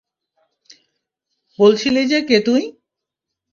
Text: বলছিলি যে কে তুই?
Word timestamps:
বলছিলি 1.59 2.01
যে 2.07 2.19
কে 2.21 2.37
তুই? 2.45 2.63